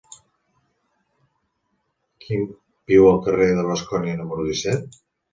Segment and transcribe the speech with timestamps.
[2.23, 2.39] Qui
[2.91, 4.99] viu al carrer de Bascònia número disset?